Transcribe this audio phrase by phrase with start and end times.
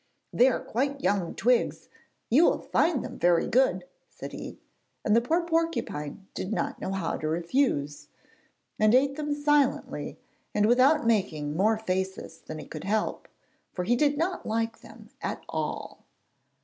[0.33, 1.87] 'They are quite young twigs
[2.31, 4.57] you will find them very good,' said he,
[5.05, 8.07] and the poor porcupine did not know how to refuse,
[8.79, 10.17] and ate them silently
[10.55, 13.27] and without making more faces than he could help,
[13.73, 16.03] for he did not like them at all.